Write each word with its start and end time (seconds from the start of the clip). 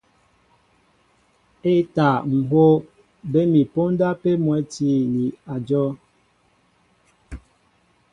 E᷇ 1.71 1.79
taa, 1.95 2.17
ŋ̀ 2.33 2.43
hów, 2.49 2.75
bé 3.31 3.41
mi 3.51 3.61
póndá 3.73 4.09
pē 4.21 4.31
mwɛ́ti 4.43 4.89
ni 5.13 5.25
ajow. 5.53 5.89